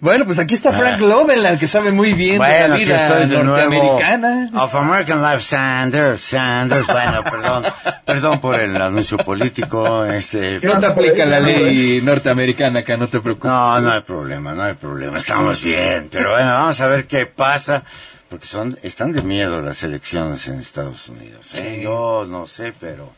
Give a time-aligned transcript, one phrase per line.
[0.00, 4.50] Bueno, pues aquí está Frank Loveland, que sabe muy bien de la vida norteamericana.
[4.54, 6.86] Of American Life, Sanders, Sanders.
[6.86, 7.64] Bueno, perdón,
[8.06, 10.06] perdón por el anuncio político.
[10.06, 13.50] Este, no te aplica la ley norteamericana acá, no te preocupes.
[13.50, 15.18] No, no hay problema, no hay problema.
[15.18, 16.08] Estamos bien.
[16.10, 17.84] Pero bueno, vamos a ver qué pasa.
[18.30, 21.52] Porque son, están de miedo las elecciones en Estados Unidos.
[21.56, 21.80] ¿eh?
[21.82, 23.12] Yo no sé, pero...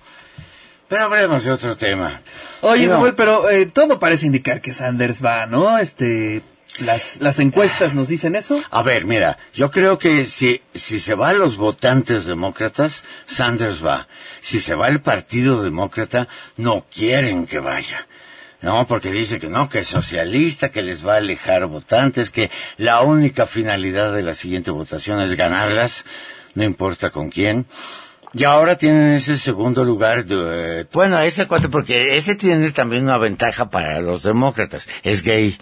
[0.89, 2.21] Pero hablemos de otro tema.
[2.61, 5.79] Oye, Samuel, pero eh, todo parece indicar que Sanders va, ¿no?
[5.79, 6.43] Este,
[6.79, 8.63] las, las encuestas nos dicen eso.
[8.71, 13.85] A ver, mira, yo creo que si, si se va a los votantes demócratas, Sanders
[13.85, 14.09] va.
[14.41, 18.07] Si se va el Partido Demócrata, no quieren que vaya.
[18.63, 22.49] No, porque dice que no, que es socialista, que les va a alejar votantes, que
[22.77, 26.05] la única finalidad de la siguiente votación es ganarlas,
[26.55, 27.67] no importa con quién.
[28.35, 33.19] Y ahora tienen ese segundo lugar, de, bueno, ese cuate, porque ese tiene también una
[33.19, 35.59] ventaja para los demócratas, es gay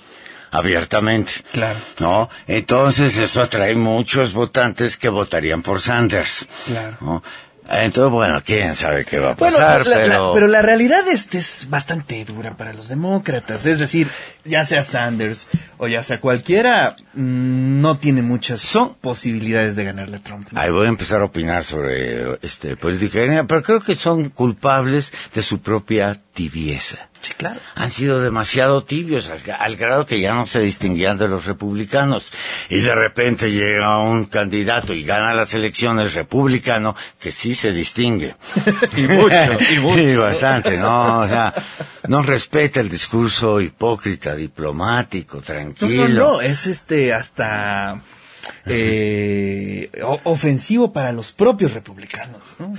[0.50, 1.32] abiertamente.
[1.52, 1.78] Claro.
[1.98, 2.30] ¿No?
[2.46, 6.46] Entonces eso atrae muchos votantes que votarían por Sanders.
[6.66, 6.96] Claro.
[7.00, 7.22] ¿no?
[7.70, 10.32] Entonces, bueno, quién sabe qué va a pasar, la, pero...
[10.34, 13.64] pero la realidad este es bastante dura para los demócratas.
[13.64, 14.08] Es decir,
[14.44, 15.46] ya sea Sanders
[15.78, 18.94] o ya sea cualquiera, mm, no tiene muchas Son...
[18.94, 20.48] posibilidades de ganarle a Trump.
[20.54, 25.42] Ahí voy a empezar a opinar sobre este política, pero creo que son culpables de
[25.42, 27.09] su propia tibieza.
[27.22, 27.60] Sí, claro.
[27.74, 32.32] Han sido demasiado tibios al, al, grado que ya no se distinguían de los republicanos.
[32.70, 38.36] Y de repente llega un candidato y gana las elecciones republicano que sí se distingue.
[38.96, 40.00] y mucho, y mucho.
[40.00, 41.20] Y bastante, ¿no?
[41.20, 41.52] O sea,
[42.08, 46.08] no respeta el discurso hipócrita, diplomático, tranquilo.
[46.08, 48.00] No, no, no, es este hasta
[48.70, 49.90] eh,
[50.24, 52.56] ofensivo para los propios republicanos.
[52.58, 52.74] ¿no?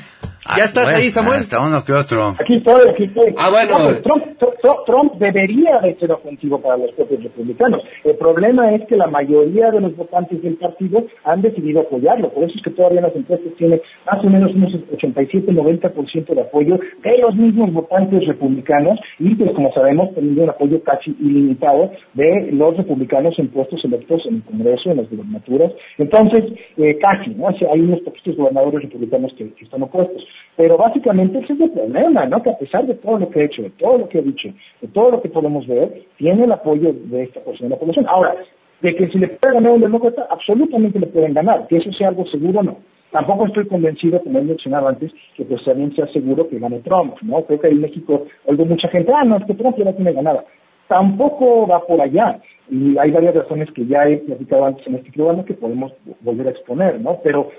[0.45, 1.39] Ah, ¿Ya estás bueno, ahí, Samuel?
[1.39, 2.35] Hasta uno que otro.
[2.39, 3.35] Aquí estoy, aquí estoy.
[3.37, 3.77] Ah, bueno.
[4.01, 7.81] Trump, Trump, Trump, debería de ser ofensivo para los propios republicanos.
[8.03, 12.33] El problema es que la mayoría de los votantes del partido han decidido apoyarlo.
[12.33, 16.79] Por eso es que todavía las encuestas tienen más o menos unos 87-90% de apoyo
[17.03, 22.49] de los mismos votantes republicanos y, pues como sabemos, teniendo un apoyo casi ilimitado de
[22.51, 25.71] los republicanos en puestos electos en el Congreso, en las gubernaturas.
[25.97, 26.43] Entonces,
[26.77, 27.47] eh, casi, ¿no?
[27.47, 30.25] Hay unos poquitos gobernadores republicanos que, están opuestos.
[30.55, 32.41] Pero básicamente ese es el problema, ¿no?
[32.41, 34.49] Que a pesar de todo lo que he hecho, de todo lo que he dicho,
[34.81, 38.05] de todo lo que podemos ver, tiene el apoyo de esta porción de la población.
[38.07, 38.35] Ahora,
[38.81, 42.09] de que si le puede ganar un demócrata, absolutamente le pueden ganar, que eso sea
[42.09, 42.77] algo seguro no.
[43.11, 47.15] Tampoco estoy convencido, como he mencionado antes, que pues también sea seguro que gane Trump,
[47.21, 47.43] ¿no?
[47.43, 50.13] Creo que en México oigo mucha gente, ah, no, es que Trump ya la tiene
[50.13, 50.45] ganada.
[50.91, 52.41] Tampoco va por allá.
[52.69, 56.47] Y hay varias razones que ya he platicado antes en este programa que podemos volver
[56.47, 57.17] a exponer, ¿no?
[57.23, 57.49] Pero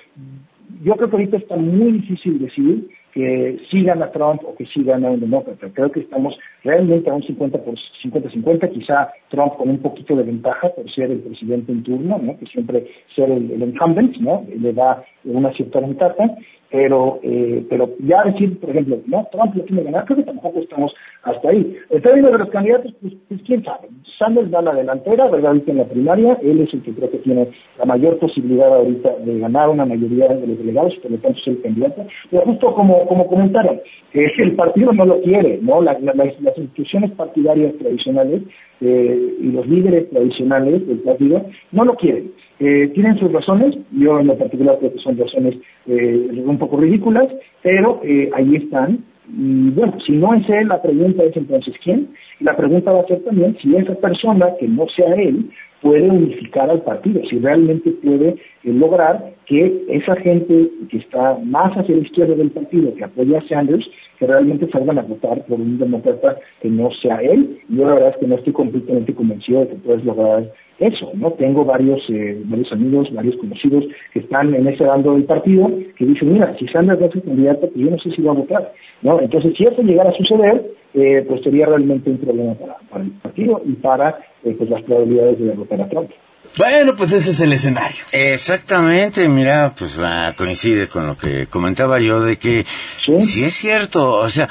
[0.83, 4.85] yo creo que ahorita está muy difícil decir que sí gana Trump o que sí
[4.85, 5.67] gana un demócrata.
[5.73, 10.25] Creo que estamos realmente a un 50 por 50-50, quizá Trump con un poquito de
[10.25, 12.39] ventaja por ser el presidente en turno, ¿no?
[12.39, 14.45] que siempre ser el, el incumbent, ¿no?
[14.55, 16.37] le da una cierta ventaja,
[16.73, 20.25] pero eh, pero ya decir, por ejemplo, no, Trump lo tiene que ganar, creo que
[20.25, 21.77] tampoco estamos hasta ahí.
[21.91, 23.89] En términos de los candidatos, pues, pues quién sabe.
[24.19, 25.49] Sanders da la delantera, ¿verdad?
[25.49, 29.17] Ahorita en la primaria, él es el que creo que tiene la mayor posibilidad ahorita
[29.19, 32.07] de ganar una mayoría de los delegados, por lo tanto es el candidato.
[32.31, 35.83] Pero justo como, como comentaron, que el partido no lo quiere, ¿no?
[35.83, 38.43] La, la, las, las, instituciones partidarias tradicionales
[38.81, 42.33] eh, y los líderes tradicionales del partido no lo quieren.
[42.61, 46.77] Eh, tienen sus razones, yo en lo particular creo que son razones eh, un poco
[46.77, 47.29] ridículas,
[47.63, 49.05] pero eh, ahí están.
[49.29, 52.09] Y bueno, si no es él, la pregunta es entonces quién.
[52.41, 55.51] La pregunta va a ser también si esa persona, que no sea él,
[55.83, 61.77] puede unificar al partido, si realmente puede eh, lograr que esa gente que está más
[61.77, 63.85] hacia la izquierda del partido, que apoya a Sanders,
[64.19, 67.59] que realmente salgan a votar por un demócrata que no sea él.
[67.69, 71.33] Yo la verdad es que no estoy completamente convencido de que puedes lograr eso, ¿no?
[71.33, 76.05] Tengo varios, eh, varios amigos, varios conocidos que están en ese bando del partido que
[76.05, 78.37] dicen, mira, si Sanders va a ser candidato, pues yo no sé si va a
[78.37, 78.73] votar,
[79.03, 79.21] ¿no?
[79.21, 83.11] Entonces, si eso llegara a suceder, eh, pues sería realmente un problema para, para el
[83.13, 86.11] partido y para eh, pues las probabilidades de derrotar a Trump.
[86.59, 88.05] Bueno, pues ese es el escenario.
[88.13, 92.65] Exactamente, mira, pues va, coincide con lo que comentaba yo de que
[93.07, 93.23] ¿Sí?
[93.23, 94.49] si es cierto, o sea,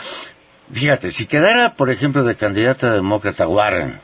[0.71, 3.99] fíjate, si quedara, por ejemplo, de candidata demócrata Warren,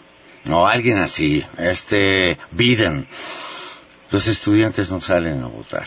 [0.50, 3.08] o alguien así, este Biden,
[4.12, 5.86] los estudiantes no salen a votar.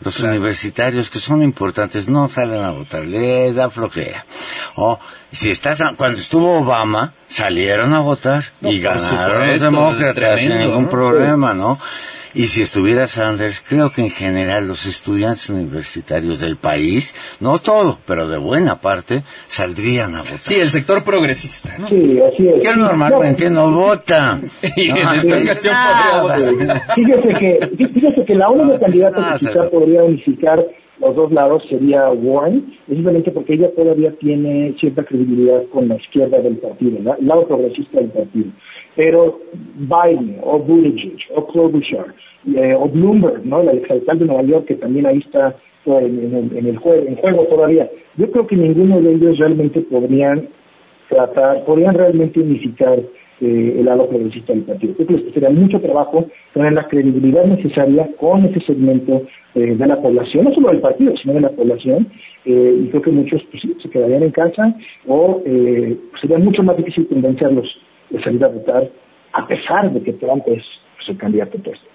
[0.00, 0.32] Los claro.
[0.32, 4.26] universitarios que son importantes no salen a votar, les da flojera.
[4.74, 4.98] O
[5.30, 10.14] si estás, a, cuando estuvo Obama, salieron a votar no, y ganaron supuesto, los demócratas
[10.14, 10.90] tremendo, sin ningún ¿no?
[10.90, 11.78] problema, ¿no?
[12.34, 17.98] Y si estuviera Sanders, creo que en general los estudiantes universitarios del país, no todo,
[18.06, 20.38] pero de buena parte, saldrían a votar.
[20.40, 21.88] Sí, el sector progresista, ¿no?
[21.88, 22.62] Sí, así es.
[22.62, 24.40] Que normalmente no vota.
[24.76, 25.74] Y en No, esta ocasión
[26.22, 26.94] podría votar.
[26.94, 30.66] Fíjese que, fíjese que la única candidata no, que quizá podría unificar
[31.00, 36.40] los dos lados sería Warren, precisamente porque ella todavía tiene cierta credibilidad con la izquierda
[36.40, 37.14] del partido, ¿no?
[37.16, 38.50] el lado progresista del partido.
[38.96, 39.40] Pero
[39.76, 42.14] Biden o Buttigieg o Klobuchar
[42.46, 42.90] eh, o
[43.44, 43.60] ¿no?
[43.60, 45.56] el exalcalde de Nueva York que también ahí está
[45.86, 49.38] eh, en, en en el juego, en juego todavía, yo creo que ninguno de ellos
[49.38, 50.48] realmente podrían
[51.08, 52.98] tratar, podrían realmente unificar
[53.40, 54.94] eh, el ala progresista del partido.
[54.94, 59.22] Creo que costaría mucho trabajo tener la credibilidad necesaria con ese segmento
[59.54, 62.08] eh, de la población, no solo del partido, sino de la población,
[62.44, 64.74] eh, y creo que muchos pues, se quedarían en casa
[65.06, 67.66] o eh, sería mucho más difícil convencerlos
[68.10, 68.88] de salir a votar,
[69.32, 70.62] a pesar de que Trump es
[70.96, 71.93] pues, el candidato puesto.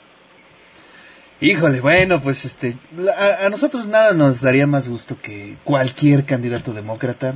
[1.42, 2.78] Híjole, bueno, pues este,
[3.18, 7.36] a, a nosotros nada nos daría más gusto que cualquier candidato demócrata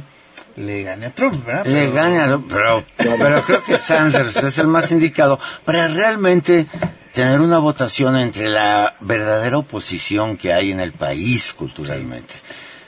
[0.57, 1.65] le gane a Trump, ¿verdad?
[1.65, 6.67] Le Pero- gane a- pero, pero creo que Sanders es el más indicado para realmente
[7.13, 12.33] tener una votación entre la verdadera oposición que hay en el país culturalmente.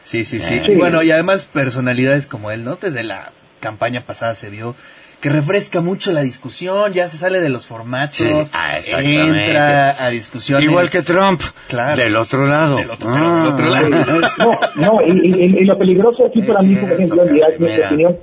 [0.03, 0.55] Sí, sí, sí.
[0.55, 0.63] Eh.
[0.67, 2.75] Y bueno, y además personalidades como él, ¿no?
[2.75, 3.31] Desde la
[3.61, 4.75] campaña pasada se vio
[5.21, 10.09] que refresca mucho la discusión, ya se sale de los formatos, Sí, ah, entra a
[10.09, 10.65] discusiones.
[10.65, 11.95] Igual que Trump, Claro.
[12.01, 12.77] del otro lado.
[12.77, 13.09] Del otro,
[13.57, 14.31] pero del otro Ah.
[14.37, 14.59] lado.
[14.75, 17.41] No, no, y, y- y lo peligroso aquí Es para mí, por ejemplo, es mi
[17.41, 18.17] opinión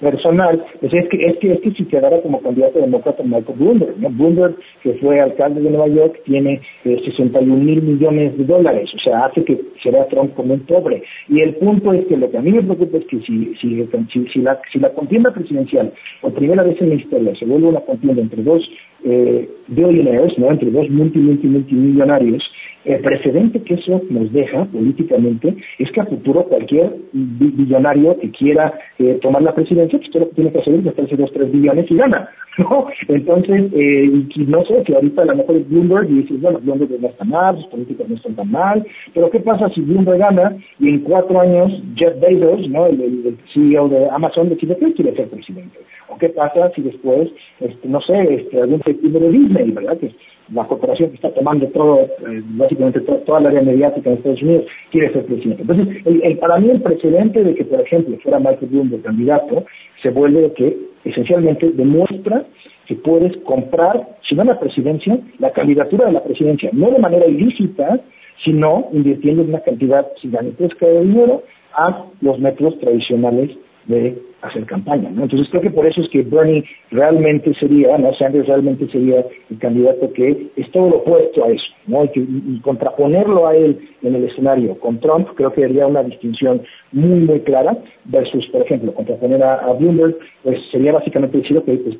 [0.00, 3.98] personal, pues es que, es que, es que si quedara como candidato demócrata Michael Bloomberg,
[3.98, 4.10] ¿no?
[4.10, 8.98] Bloomberg, que fue alcalde de Nueva York, tiene eh, 61 mil millones de dólares, o
[8.98, 11.02] sea, hace que se vea Trump como un pobre.
[11.28, 13.86] Y el punto es que lo que a mí me preocupa es que si, si,
[14.12, 17.68] si, si la, si la contienda presidencial, por primera vez en la historia, se vuelve
[17.68, 18.62] una contienda entre dos
[19.04, 20.50] eh, billionaires, ¿no?
[20.50, 22.42] entre dos multi, multi, multimillonarios,
[22.84, 28.30] el precedente que eso nos deja políticamente es que a futuro cualquier bi- billonario que
[28.30, 31.52] quiera eh, tomar la presidencia, pues todo que tiene que hacer es gastarse dos, tres
[31.52, 32.28] billones y gana,
[32.58, 32.86] ¿no?
[33.08, 36.58] Entonces, eh, y no sé, que ahorita a lo mejor es Bloomberg y dices, bueno,
[36.60, 40.18] Bloomberg no está mal, sus políticas no están tan mal, pero ¿qué pasa si Bloomberg
[40.18, 42.86] gana y en cuatro años Jeff Bezos, ¿no?
[42.86, 45.78] El, CEO de Amazon decide que quiere ser presidente?
[46.08, 47.28] ¿O qué pasa si después,
[47.60, 49.98] este, no sé, este, algún ejecutivo de Disney, ¿verdad?
[49.98, 50.10] Que
[50.52, 54.42] la corporación que está tomando todo, eh, básicamente to- toda la área mediática en Estados
[54.42, 55.62] Unidos, quiere ser presidente.
[55.62, 59.64] Entonces, el, el- para mí el precedente de que, por ejemplo, fuera Michael Bloomberg candidato,
[60.02, 62.44] se vuelve de que esencialmente demuestra
[62.86, 67.26] que puedes comprar, si no la presidencia, la candidatura de la presidencia, no de manera
[67.26, 68.00] ilícita,
[68.44, 71.42] sino invirtiendo una cantidad gigantesca de dinero
[71.74, 73.50] a los métodos tradicionales
[73.86, 75.24] de hacer campaña, ¿no?
[75.24, 78.14] Entonces creo que por eso es que Bernie realmente sería, ¿no?
[78.14, 82.04] Sanders realmente sería el candidato que es todo lo opuesto a eso, ¿no?
[82.04, 86.02] Y, que, y- contraponerlo a él en el escenario con Trump creo que haría una
[86.02, 86.62] distinción
[86.92, 91.66] muy, muy clara versus, por ejemplo, contraponer a, a Bloomberg, pues sería básicamente decir, ok,
[91.66, 91.96] pues,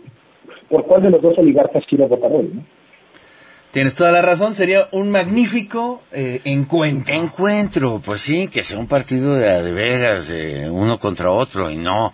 [0.69, 2.63] ¿por cuál de los dos oligarcas quiero votar hoy, no?
[3.73, 7.15] Tienes toda la razón, sería un magnífico eh, encuentro.
[7.15, 12.13] Encuentro, pues sí, que sea un partido de, veras, de uno contra otro y no.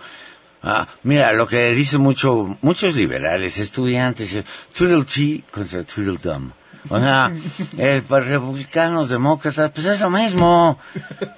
[0.62, 4.44] Ah, mira, lo que dicen mucho, muchos liberales, estudiantes, eh,
[4.76, 6.50] Tweedledee contra Tweedledum.
[6.90, 7.32] O sea,
[7.78, 10.78] el, para republicanos, demócratas, pues es lo mismo.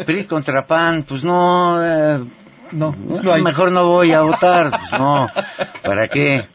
[0.04, 2.24] PRI contra PAN, pues no, eh,
[2.72, 3.42] No, no hay.
[3.42, 5.28] mejor no voy a votar, pues no,
[5.82, 6.48] ¿para qué?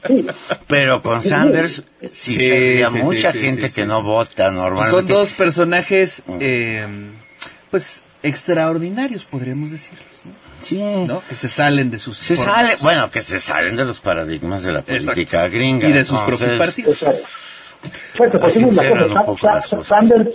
[0.67, 1.83] Pero con Sanders
[2.13, 4.91] sí, Sí, sería sí, sí, mucha sí, gente sí, que sí, no vota Pues normalmente.
[4.91, 6.87] son dos personajes, eh,
[7.71, 10.31] pues, extraordinarios, podríamos decirlos, ¿no?
[10.61, 10.79] Sí.
[10.81, 11.21] ¿No?
[11.27, 12.55] Que se salen de sus Se formas.
[12.55, 15.05] sale, bueno, que se salen de los paradigmas de la Exacto.
[15.13, 15.87] política gringa.
[15.89, 17.01] Y de sus entonces, propios partidos.
[17.01, 17.27] Exacto.
[18.13, 19.19] Exacto, porque Así esa es la encierran cosa.
[19.19, 19.87] un poco Sa- las Sa- cosas.
[20.07, 20.29] Sanders,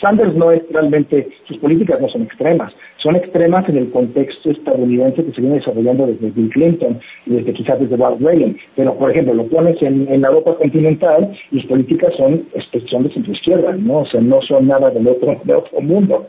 [0.00, 5.24] Sanders no es realmente, sus políticas no son extremas, son extremas en el contexto estadounidense
[5.24, 8.56] que se viene desarrollando desde Bill Clinton y desde quizás desde Ronald Reagan.
[8.76, 12.80] Pero, por ejemplo, lo pones en, en la Europa continental y sus políticas son, este,
[12.88, 14.00] son de centro izquierda, ¿no?
[14.00, 16.28] O sea, no son nada del otro, de otro mundo.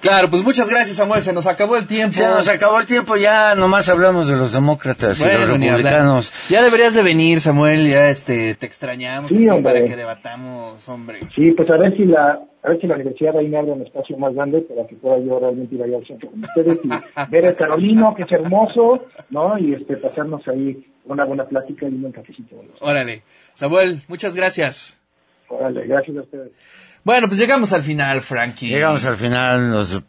[0.00, 1.20] Claro, pues muchas gracias, Samuel.
[1.20, 2.14] Se nos acabó el tiempo.
[2.14, 6.32] Se nos acabó el tiempo, ya nomás hablamos de los demócratas y los republicanos.
[6.48, 7.86] Ya deberías de venir, Samuel.
[7.86, 11.20] Ya este, te extrañamos Sí, para que debatamos, hombre.
[11.34, 13.82] Sí, pues a ver si la, a ver si la universidad ahí me abre un
[13.82, 16.88] espacio más grande para que pueda yo realmente ir allá al centro con ustedes y
[17.30, 19.58] ver el Carolino, que es hermoso, ¿no?
[19.58, 22.56] Y este, pasarnos ahí una buena plática y un cafecito.
[22.80, 23.22] Órale.
[23.54, 24.98] Samuel, muchas gracias.
[25.48, 26.52] Órale, gracias a ustedes.
[27.02, 28.68] Bueno, pues llegamos al final, Frankie.
[28.68, 30.02] Llegamos al final, nos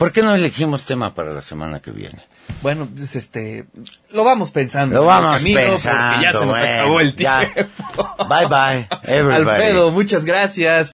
[0.00, 2.24] ¿Por qué no elegimos tema para la semana que viene?
[2.62, 3.66] Bueno, pues este,
[4.14, 4.96] lo vamos pensando.
[4.96, 6.08] Lo vamos camino, pensando.
[6.08, 7.52] Porque ya se nos bueno, acabó el ya.
[7.52, 8.14] tiempo.
[8.26, 9.50] Bye bye, everybody.
[9.50, 10.88] Alfredo, muchas gracias.